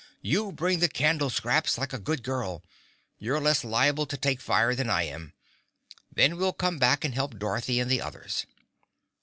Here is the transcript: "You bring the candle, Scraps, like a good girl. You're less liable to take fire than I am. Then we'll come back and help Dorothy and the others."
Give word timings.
"You 0.23 0.51
bring 0.51 0.79
the 0.79 0.87
candle, 0.89 1.29
Scraps, 1.29 1.77
like 1.77 1.93
a 1.93 1.99
good 1.99 2.23
girl. 2.23 2.63
You're 3.19 3.39
less 3.39 3.63
liable 3.63 4.07
to 4.07 4.17
take 4.17 4.41
fire 4.41 4.73
than 4.73 4.89
I 4.89 5.03
am. 5.03 5.33
Then 6.11 6.37
we'll 6.37 6.53
come 6.53 6.79
back 6.79 7.05
and 7.05 7.13
help 7.13 7.37
Dorothy 7.37 7.79
and 7.79 7.91
the 7.91 8.01
others." 8.01 8.47